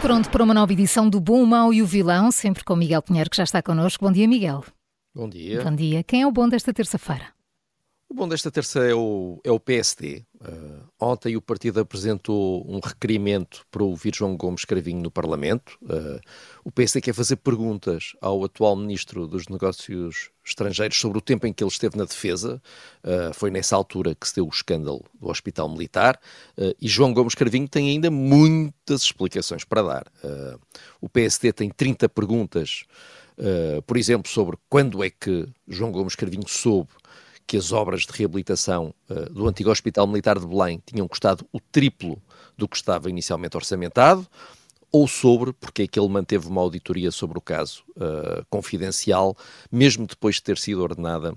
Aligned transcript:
Pronto 0.00 0.30
para 0.30 0.42
uma 0.42 0.54
nova 0.54 0.72
edição 0.72 1.10
do 1.10 1.20
Bom, 1.20 1.42
o 1.42 1.46
Mau 1.46 1.74
e 1.74 1.82
o 1.82 1.86
Vilão, 1.86 2.32
sempre 2.32 2.64
com 2.64 2.74
Miguel 2.74 3.02
Pinheiro, 3.02 3.28
que 3.28 3.36
já 3.36 3.44
está 3.44 3.62
connosco. 3.62 4.04
Bom 4.04 4.10
dia, 4.10 4.26
Miguel. 4.26 4.64
Bom 5.14 5.28
dia. 5.28 5.62
Bom 5.62 5.74
dia. 5.74 6.02
Quem 6.02 6.22
é 6.22 6.26
o 6.26 6.32
bom 6.32 6.48
desta 6.48 6.72
terça-feira? 6.72 7.26
O 8.08 8.14
bom 8.14 8.26
desta 8.26 8.50
terça 8.50 8.80
é 8.80 8.94
o, 8.94 9.38
é 9.44 9.50
o 9.50 9.60
PSD. 9.60 10.24
Uh, 10.42 10.88
ontem 10.98 11.36
o 11.36 11.42
partido 11.42 11.80
apresentou 11.80 12.64
um 12.66 12.80
requerimento 12.80 13.66
para 13.70 13.84
ouvir 13.84 14.14
João 14.14 14.34
Gomes 14.38 14.64
Cravinho 14.64 15.02
no 15.02 15.10
Parlamento. 15.10 15.76
Uh, 15.82 16.18
o 16.64 16.72
PSD 16.72 17.02
quer 17.02 17.12
fazer 17.12 17.36
perguntas 17.36 18.14
ao 18.22 18.42
atual 18.42 18.74
Ministro 18.74 19.26
dos 19.26 19.48
Negócios 19.48 20.30
Estrangeiros 20.42 20.98
sobre 20.98 21.18
o 21.18 21.20
tempo 21.20 21.46
em 21.46 21.52
que 21.52 21.62
ele 21.62 21.70
esteve 21.70 21.98
na 21.98 22.04
defesa. 22.04 22.60
Uh, 23.04 23.34
foi 23.34 23.50
nessa 23.50 23.76
altura 23.76 24.14
que 24.14 24.26
se 24.26 24.36
deu 24.36 24.46
o 24.46 24.50
escândalo 24.50 25.04
do 25.20 25.28
Hospital 25.28 25.68
Militar. 25.68 26.18
e 26.80 26.88
João 26.88 27.12
Gomes 27.12 27.34
Cravinho 27.34 27.68
tem 27.68 27.90
ainda 27.90 28.10
muitas 28.10 29.02
explicações 29.02 29.62
para 29.62 29.82
dar. 29.82 30.06
o 31.02 31.08
PSD 31.08 31.52
tem 31.52 31.68
30 31.68 32.08
perguntas, 32.08 32.84
por 33.86 33.96
exemplo, 33.96 34.30
sobre 34.30 34.56
quando 34.68 35.04
é 35.04 35.10
que 35.10 35.46
João 35.68 35.92
Gomes 35.92 36.14
Cravinho 36.14 36.48
soube 36.48 36.90
que 37.50 37.56
as 37.56 37.72
obras 37.72 38.02
de 38.02 38.12
reabilitação 38.12 38.94
uh, 39.10 39.28
do 39.28 39.48
antigo 39.48 39.72
Hospital 39.72 40.06
Militar 40.06 40.38
de 40.38 40.46
Belém 40.46 40.80
tinham 40.86 41.08
custado 41.08 41.44
o 41.52 41.58
triplo 41.58 42.16
do 42.56 42.68
que 42.68 42.76
estava 42.76 43.10
inicialmente 43.10 43.56
orçamentado, 43.56 44.24
ou 44.92 45.08
sobre 45.08 45.52
porque 45.54 45.82
é 45.82 45.86
que 45.88 45.98
ele 45.98 46.08
manteve 46.08 46.46
uma 46.46 46.60
auditoria 46.60 47.10
sobre 47.10 47.38
o 47.38 47.40
caso 47.40 47.82
uh, 47.96 48.46
confidencial, 48.48 49.36
mesmo 49.68 50.06
depois 50.06 50.36
de 50.36 50.44
ter 50.44 50.58
sido 50.58 50.80
ordenada 50.80 51.34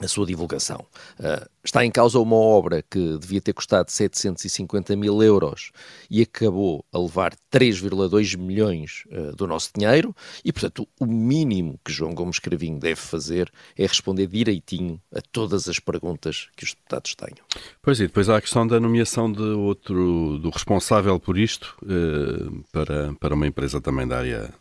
a 0.00 0.08
sua 0.08 0.26
divulgação. 0.26 0.84
Uh, 1.18 1.48
está 1.64 1.84
em 1.84 1.90
causa 1.90 2.18
uma 2.18 2.36
obra 2.36 2.82
que 2.82 3.18
devia 3.18 3.40
ter 3.40 3.54
custado 3.54 3.90
750 3.90 4.94
mil 4.94 5.22
euros 5.22 5.70
e 6.10 6.20
acabou 6.20 6.84
a 6.92 6.98
levar 6.98 7.34
3,2 7.50 8.36
milhões 8.36 9.04
uh, 9.06 9.34
do 9.34 9.46
nosso 9.46 9.70
dinheiro 9.74 10.14
e, 10.44 10.52
portanto, 10.52 10.86
o 11.00 11.06
mínimo 11.06 11.80
que 11.82 11.92
João 11.92 12.14
Gomes 12.14 12.38
Cravinho 12.38 12.78
deve 12.78 12.96
fazer 12.96 13.50
é 13.76 13.86
responder 13.86 14.26
direitinho 14.26 15.00
a 15.14 15.20
todas 15.32 15.66
as 15.66 15.78
perguntas 15.78 16.48
que 16.56 16.64
os 16.64 16.74
deputados 16.74 17.14
tenham. 17.14 17.46
Pois 17.80 17.98
e 17.98 18.06
depois 18.06 18.28
há 18.28 18.36
a 18.36 18.40
questão 18.42 18.66
da 18.66 18.78
nomeação 18.78 19.32
de 19.32 19.42
outro, 19.42 20.38
do 20.38 20.50
responsável 20.50 21.18
por 21.18 21.38
isto 21.38 21.74
uh, 21.82 22.62
para, 22.70 23.14
para 23.14 23.34
uma 23.34 23.46
empresa 23.46 23.80
também 23.80 24.06
da 24.06 24.18
área 24.18 24.52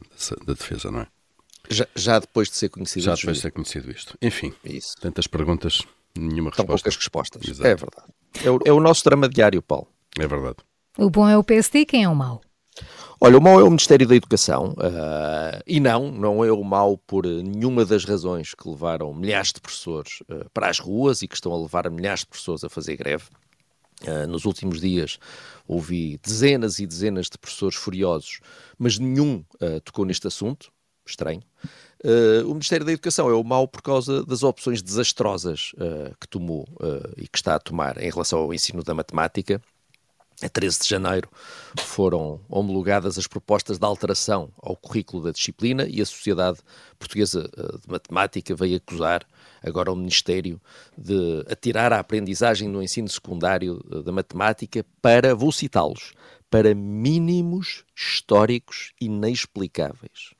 da 0.46 0.54
defesa, 0.54 0.90
não 0.90 1.02
é? 1.02 1.08
Já, 1.70 1.88
já, 1.96 2.20
depois 2.20 2.50
de 2.50 2.56
ser 2.56 2.70
conhecido 2.70 3.04
Já 3.04 3.16
depois 3.16 3.38
de 3.38 3.42
ser 3.42 3.52
conhecido 3.52 3.92
isto. 3.92 4.18
Enfim, 4.22 4.54
Isso. 4.64 4.96
tantas 5.00 5.28
perguntas, 5.28 5.82
nenhuma 6.16 6.52
Tão 6.52 6.66
resposta. 6.66 6.66
poucas 6.66 6.96
respostas. 6.96 7.48
Exato. 7.48 7.68
É 7.68 7.76
verdade. 7.76 8.08
É 8.44 8.52
o, 8.52 8.60
é 8.66 8.72
o, 8.72 8.80
nosso 8.80 9.04
drama 9.04 9.30
diário, 9.30 9.62
Paulo. 9.62 9.88
É 10.20 10.28
verdade. 10.28 10.58
O 10.98 11.10
bom 11.10 11.28
é 11.28 11.38
o 11.38 11.44
PSD, 11.44 11.86
quem 11.86 12.04
é 12.04 12.10
o 12.10 12.16
mau? 12.16 12.42
Olha, 13.20 13.38
o 13.38 13.42
mau 13.42 13.60
é 13.60 13.64
o 13.64 13.68
Ministério 13.68 14.06
da 14.08 14.16
Educação 14.16 14.74
uh, 14.74 15.64
e 15.66 15.80
não, 15.80 16.12
não 16.12 16.44
é 16.44 16.52
o 16.52 16.64
mau 16.64 16.98
por 16.98 17.26
nenhuma 17.26 17.86
das 17.86 18.04
razões 18.04 18.54
que 18.54 18.68
levaram 18.68 19.14
milhares 19.14 19.54
de 19.54 19.62
professores 19.62 20.20
uh, 20.30 20.50
para 20.54 20.70
as 20.70 20.80
ruas 20.80 21.22
e 21.22 21.28
que 21.28 21.36
estão 21.36 21.54
a 21.54 21.58
levar 21.58 21.90
milhares 21.90 22.22
de 22.22 22.28
pessoas 22.28 22.64
a 22.64 22.70
fazer 22.70 22.98
greve. 22.98 23.26
Uh, 24.02 24.28
nos 24.28 24.44
últimos 24.44 24.82
dias 24.82 25.18
ouvi 25.66 26.20
dezenas 26.22 26.80
e 26.80 26.86
dezenas 26.86 27.28
de 27.28 27.38
professores 27.38 27.76
furiosos, 27.76 28.42
mas 28.78 29.00
nenhum 29.00 29.44
tocou 29.84 30.06
neste 30.06 30.28
assunto 30.28 30.72
estranho. 31.10 31.42
Uh, 32.04 32.46
o 32.46 32.50
Ministério 32.50 32.86
da 32.86 32.92
Educação 32.92 33.30
é 33.30 33.34
o 33.34 33.44
mau 33.44 33.68
por 33.68 33.82
causa 33.82 34.24
das 34.24 34.44
opções 34.44 34.80
desastrosas 34.82 35.72
uh, 35.74 36.16
que 36.20 36.28
tomou 36.28 36.68
uh, 36.74 37.14
e 37.18 37.28
que 37.28 37.38
está 37.38 37.56
a 37.56 37.60
tomar 37.60 37.98
em 37.98 38.12
relação 38.12 38.40
ao 38.40 38.54
ensino 38.54 38.84
da 38.84 38.94
matemática. 38.94 39.60
A 40.44 40.50
13 40.50 40.82
de 40.82 40.90
janeiro 40.90 41.30
foram 41.80 42.42
homologadas 42.50 43.18
as 43.18 43.26
propostas 43.26 43.80
de 43.80 43.86
alteração 43.86 44.52
ao 44.62 44.76
currículo 44.76 45.24
da 45.24 45.32
disciplina 45.32 45.88
e 45.90 46.02
a 46.02 46.06
Sociedade 46.06 46.60
Portuguesa 47.00 47.50
de 47.82 47.90
Matemática 47.90 48.54
veio 48.54 48.76
acusar 48.76 49.26
agora 49.64 49.94
o 49.94 49.96
Ministério 49.96 50.60
de 50.98 51.46
atirar 51.50 51.94
a 51.94 52.00
aprendizagem 52.00 52.68
no 52.68 52.84
ensino 52.84 53.08
secundário 53.08 53.82
da 54.04 54.12
matemática 54.12 54.86
para, 55.02 55.34
vou 55.34 55.54
citá-los, 55.54 56.14
para 56.50 56.76
mínimos 56.76 57.86
históricos 57.96 58.92
inexplicáveis 59.00 60.36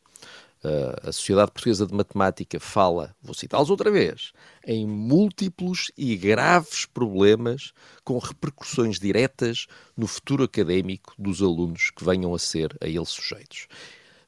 a 1.04 1.12
Sociedade 1.12 1.52
Portuguesa 1.52 1.86
de 1.86 1.94
Matemática 1.94 2.60
fala, 2.60 3.16
vou 3.22 3.34
citá-los 3.34 3.70
outra 3.70 3.92
vez, 3.92 4.32
em 4.66 4.86
múltiplos 4.86 5.92
e 5.98 6.16
graves 6.16 6.86
problemas 6.86 7.72
com 8.04 8.18
repercussões 8.18 9.00
diretas 9.00 9.68
no 9.96 10.08
futuro 10.08 10.44
académico 10.44 11.14
dos 11.18 11.42
alunos 11.42 11.92
que 11.92 12.04
venham 12.04 12.34
a 12.34 12.40
ser 12.40 12.76
a 12.82 12.88
ele 12.88 13.06
sujeitos. 13.06 13.68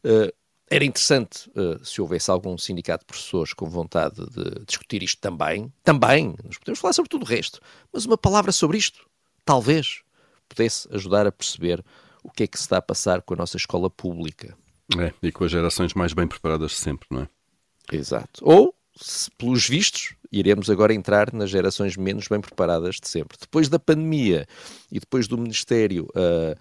Uh, 0.04 0.32
era 0.70 0.84
interessante 0.84 1.50
uh, 1.52 1.84
se 1.84 2.02
houvesse 2.02 2.30
algum 2.30 2.58
sindicato 2.58 3.04
de 3.04 3.08
professores 3.08 3.54
com 3.54 3.70
vontade 3.70 4.18
de 4.30 4.66
discutir 4.66 5.02
isto 5.02 5.20
também. 5.22 5.72
Também, 5.84 6.36
nós 6.44 6.58
podemos 6.58 6.80
falar 6.80 6.94
sobre 6.94 7.10
tudo 7.10 7.24
o 7.24 7.28
resto, 7.28 7.62
mas 7.92 8.06
uma 8.06 8.18
palavra 8.18 8.52
sobre 8.52 8.78
isto, 8.78 9.08
talvez, 9.46 10.02
pudesse 10.48 10.88
ajudar 10.92 11.26
a 11.26 11.32
perceber 11.32 11.84
o 12.22 12.30
que 12.30 12.44
é 12.44 12.48
que 12.48 12.58
se 12.58 12.64
está 12.64 12.78
a 12.78 12.82
passar 12.82 13.22
com 13.22 13.34
a 13.34 13.38
nossa 13.38 13.56
escola 13.56 13.90
pública. 13.90 14.58
É, 14.98 15.14
e 15.22 15.32
com 15.32 15.44
as 15.44 15.52
gerações 15.52 15.94
mais 15.94 16.14
bem 16.14 16.28
preparadas 16.28 16.72
de 16.72 16.78
sempre, 16.78 17.08
não 17.12 17.22
é? 17.22 17.30
Exato. 17.92 18.42
Ou, 18.42 18.74
se, 18.96 19.30
pelos 19.32 19.68
vistos, 19.68 20.16
iremos 20.32 20.70
agora 20.70 20.94
entrar 20.94 21.34
nas 21.34 21.50
gerações 21.50 21.98
menos 21.98 22.28
bem 22.28 22.40
preparadas 22.40 22.96
de 22.96 23.08
sempre. 23.08 23.38
Depois 23.40 23.70
da 23.70 23.80
pandemia 23.80 24.48
e 24.92 25.00
depois 25.00 25.28
do 25.28 25.38
Ministério 25.38 26.08
uh, 26.16 26.58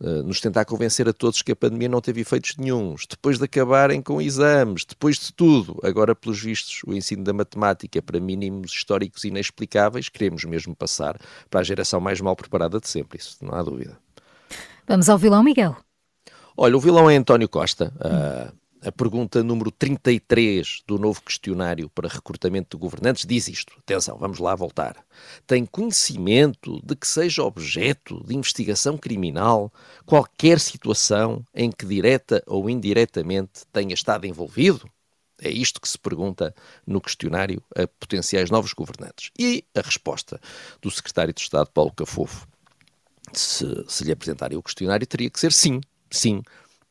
uh, 0.00 0.22
nos 0.22 0.40
tentar 0.40 0.64
convencer 0.64 1.08
a 1.08 1.12
todos 1.12 1.42
que 1.42 1.52
a 1.52 1.56
pandemia 1.56 1.88
não 1.88 2.00
teve 2.00 2.20
efeitos 2.20 2.56
nenhums, 2.56 3.06
depois 3.08 3.38
de 3.38 3.44
acabarem 3.44 4.00
com 4.00 4.20
exames, 4.20 4.84
depois 4.84 5.18
de 5.18 5.32
tudo, 5.32 5.78
agora, 5.82 6.14
pelos 6.14 6.40
vistos, 6.40 6.80
o 6.86 6.92
ensino 6.92 7.24
da 7.24 7.32
matemática 7.32 8.00
para 8.00 8.20
mínimos 8.20 8.72
históricos 8.72 9.24
inexplicáveis, 9.24 10.08
queremos 10.08 10.44
mesmo 10.44 10.74
passar 10.74 11.18
para 11.50 11.60
a 11.60 11.64
geração 11.64 12.00
mais 12.00 12.20
mal 12.20 12.36
preparada 12.36 12.80
de 12.80 12.88
sempre, 12.88 13.18
isso 13.18 13.36
não 13.42 13.54
há 13.54 13.62
dúvida. 13.62 13.98
Vamos 14.86 15.08
ao 15.08 15.18
vilão, 15.18 15.42
Miguel. 15.42 15.83
Olha, 16.56 16.76
o 16.76 16.80
vilão 16.80 17.10
é 17.10 17.16
António 17.16 17.48
Costa. 17.48 17.92
Uh, 17.96 18.64
a 18.86 18.92
pergunta 18.92 19.42
número 19.42 19.72
33 19.72 20.82
do 20.86 20.98
novo 20.98 21.20
questionário 21.20 21.88
para 21.88 22.08
recrutamento 22.08 22.76
de 22.76 22.80
governantes 22.80 23.26
diz 23.26 23.48
isto. 23.48 23.72
Atenção, 23.78 24.16
vamos 24.18 24.38
lá 24.38 24.54
voltar. 24.54 25.04
Tem 25.48 25.66
conhecimento 25.66 26.80
de 26.84 26.94
que 26.94 27.08
seja 27.08 27.42
objeto 27.42 28.22
de 28.24 28.36
investigação 28.36 28.96
criminal 28.96 29.72
qualquer 30.06 30.60
situação 30.60 31.44
em 31.52 31.72
que 31.72 31.86
direta 31.86 32.40
ou 32.46 32.70
indiretamente 32.70 33.62
tenha 33.72 33.94
estado 33.94 34.24
envolvido? 34.24 34.88
É 35.40 35.50
isto 35.50 35.80
que 35.80 35.88
se 35.88 35.98
pergunta 35.98 36.54
no 36.86 37.00
questionário 37.00 37.60
a 37.74 37.88
potenciais 37.98 38.48
novos 38.48 38.72
governantes. 38.72 39.30
E 39.36 39.64
a 39.74 39.80
resposta 39.80 40.40
do 40.80 40.88
secretário 40.88 41.34
de 41.34 41.40
Estado, 41.40 41.68
Paulo 41.74 41.90
Cafofo, 41.90 42.46
se, 43.32 43.66
se 43.88 44.04
lhe 44.04 44.12
apresentarem 44.12 44.56
o 44.56 44.62
questionário, 44.62 45.04
teria 45.04 45.28
que 45.28 45.40
ser 45.40 45.52
sim 45.52 45.80
sim, 46.14 46.42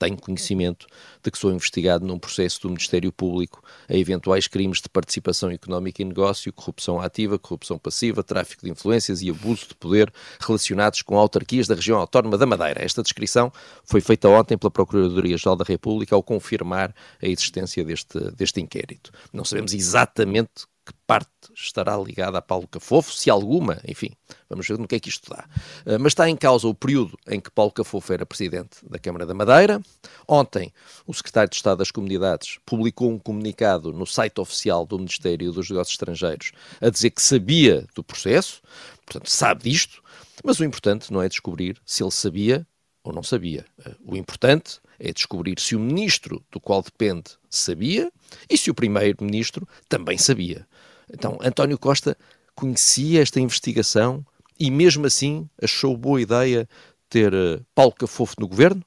tenho 0.04 0.18
conhecimento 0.18 0.86
de 1.24 1.32
que 1.32 1.38
sou 1.38 1.52
investigado 1.52 2.06
num 2.06 2.20
processo 2.20 2.62
do 2.62 2.70
Ministério 2.70 3.12
Público 3.12 3.64
a 3.88 3.96
eventuais 3.96 4.48
crimes 4.48 4.82
de 4.82 4.90
participação 4.90 5.50
económica 5.50 6.02
em 6.02 6.06
negócio, 6.06 6.52
corrupção 6.52 7.00
ativa, 7.00 7.40
corrupção 7.40 7.78
passiva, 7.78 8.22
tráfico 8.22 8.66
de 8.66 8.72
influências 8.72 9.22
e 9.22 9.30
abuso 9.30 9.68
de 9.70 9.76
poder 9.76 10.12
relacionados 10.42 11.02
com 11.02 11.18
autarquias 11.18 11.68
da 11.68 11.76
região 11.76 11.98
autónoma 11.98 12.38
da 12.38 12.46
Madeira. 12.46 12.84
Esta 12.84 13.02
descrição 13.02 13.52
foi 13.86 14.02
feita 14.02 14.28
ontem 14.28 14.58
pela 14.58 14.72
Procuradoria-Geral 14.72 15.56
da 15.56 15.66
República 15.66 16.16
ao 16.16 16.24
confirmar 16.24 16.94
a 17.22 17.28
existência 17.28 17.84
deste, 17.86 18.20
deste 18.32 18.60
inquérito. 18.60 19.12
Não 19.32 19.46
sabemos 19.46 19.74
exatamente 19.74 20.66
que 20.86 20.94
parte 21.08 21.30
estará 21.56 21.96
ligada 21.98 22.38
a 22.38 22.42
Paulo 22.42 22.68
Cafofo, 22.68 23.14
se 23.14 23.30
alguma, 23.30 23.80
enfim, 23.88 24.10
vamos 24.50 24.68
ver 24.68 24.78
no 24.78 24.88
que 24.88 24.96
é 24.96 25.00
que 25.00 25.10
isto 25.10 25.30
dá. 25.30 25.46
Uh, 25.86 26.00
mas 26.00 26.12
está 26.12 26.30
em 26.30 26.36
causa 26.36 26.68
o 26.68 26.74
período 26.74 27.18
em 27.28 27.40
que 27.40 27.52
Paulo 27.52 27.72
Cafofo 27.72 28.12
era 28.12 28.26
presidente 28.26 28.78
da 28.84 29.00
Câmara 29.00 29.26
da 29.26 29.34
Madeira. 29.34 29.82
Ontem, 30.28 30.74
o 31.08 31.14
secretário 31.14 31.50
de 31.50 31.56
Estado 31.56 31.78
das 31.78 31.92
Comunidades 31.92 32.60
publicou 32.66 33.10
um 33.10 33.20
comunicado 33.20 33.94
no 33.94 34.06
site 34.06 34.40
oficial 34.40 34.86
do 34.86 34.98
Ministério 34.98 35.52
dos 35.52 35.70
Negócios 35.70 35.94
Estrangeiros 35.94 36.52
a 36.82 36.90
dizer 36.90 37.12
que 37.12 37.22
sabia 37.22 37.88
do 37.96 38.04
processo, 38.04 38.62
portanto, 39.06 39.30
sabe 39.30 39.64
disto, 39.70 40.04
mas 40.44 40.60
o 40.60 40.66
importante 40.66 41.14
não 41.14 41.22
é 41.22 41.30
descobrir 41.30 41.78
se 41.86 42.04
ele 42.04 42.12
sabia 42.12 42.68
ou 43.04 43.14
não 43.14 43.24
sabia. 43.24 43.66
Uh, 43.80 44.14
o 44.14 44.18
importante 44.18 44.80
é 44.93 44.93
descobrir 45.12 45.60
se 45.60 45.76
o 45.76 45.80
ministro 45.80 46.44
do 46.52 46.60
qual 46.60 46.82
depende 46.82 47.32
sabia 47.50 48.12
e 48.50 48.58
se 48.58 48.72
o 48.72 48.74
primeiro-ministro 48.74 49.68
também 49.90 50.18
sabia. 50.18 50.66
Então, 51.12 51.38
António 51.42 51.78
Costa 51.78 52.18
conhecia 52.56 53.22
esta 53.22 53.40
investigação 53.40 54.26
e, 54.60 54.72
mesmo 54.72 55.06
assim, 55.06 55.50
achou 55.62 55.98
boa 55.98 56.22
ideia 56.22 56.68
ter 57.10 57.34
uh, 57.34 57.64
Paulo 57.76 57.94
Cafofo 57.94 58.36
no 58.40 58.48
governo? 58.48 58.84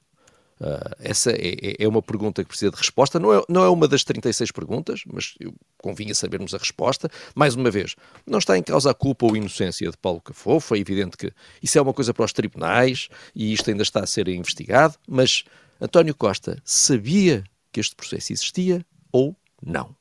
Uh, 0.59 0.95
essa 0.99 1.31
é, 1.31 1.53
é, 1.61 1.75
é, 1.83 1.87
uma 1.87 2.01
pergunta 2.01 2.43
que 2.43 2.49
precisa 2.49 2.71
de 2.71 2.77
resposta. 2.77 3.19
Não 3.19 3.31
é, 3.31 3.43
não 3.47 3.63
é 3.63 3.69
uma 3.69 3.87
das 3.87 4.03
36 4.03 4.51
perguntas, 4.51 5.01
mas 5.05 5.35
eu 5.39 5.53
convinha 5.77 6.15
sabermos 6.15 6.53
a 6.53 6.57
resposta. 6.57 7.09
Mais 7.35 7.53
uma 7.55 7.69
vez, 7.69 7.95
não 8.25 8.39
está 8.39 8.57
em 8.57 8.63
causa 8.63 8.89
a 8.89 8.93
culpa 8.93 9.27
ou 9.27 9.37
inocência 9.37 9.89
de 9.89 9.97
Paulo 9.97 10.19
Cafofo. 10.19 10.75
É 10.75 10.79
evidente 10.79 11.15
que 11.15 11.31
isso 11.61 11.77
é 11.77 11.81
uma 11.81 11.93
coisa 11.93 12.13
para 12.13 12.25
os 12.25 12.33
tribunais 12.33 13.07
e 13.35 13.53
isto 13.53 13.69
ainda 13.69 13.83
está 13.83 13.99
a 13.99 14.07
ser 14.07 14.27
investigado. 14.29 14.95
Mas 15.07 15.43
António 15.79 16.15
Costa 16.15 16.57
sabia 16.63 17.43
que 17.71 17.79
este 17.79 17.95
processo 17.95 18.33
existia 18.33 18.85
ou 19.11 19.35
não? 19.63 19.95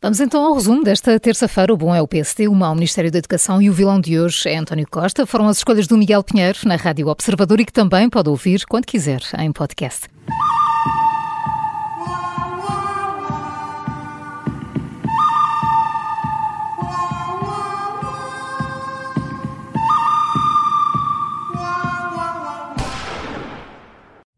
Vamos 0.00 0.18
então 0.18 0.44
ao 0.44 0.54
resumo 0.54 0.82
desta 0.82 1.18
terça-feira. 1.20 1.72
O 1.72 1.76
bom 1.76 1.94
é 1.94 2.02
o 2.02 2.08
PSD, 2.08 2.48
o 2.48 2.54
mau 2.54 2.74
Ministério 2.74 3.10
da 3.10 3.18
Educação 3.18 3.62
e 3.62 3.70
o 3.70 3.72
vilão 3.72 4.00
de 4.00 4.18
hoje 4.18 4.48
é 4.48 4.56
António 4.56 4.86
Costa. 4.90 5.24
Foram 5.24 5.46
as 5.46 5.58
escolhas 5.58 5.86
do 5.86 5.96
Miguel 5.96 6.24
Pinheiro 6.24 6.58
na 6.64 6.74
Rádio 6.74 7.06
Observador 7.06 7.60
e 7.60 7.64
que 7.64 7.72
também 7.72 8.10
pode 8.10 8.28
ouvir 8.28 8.64
quando 8.66 8.84
quiser 8.84 9.22
em 9.38 9.52
podcast. 9.52 10.08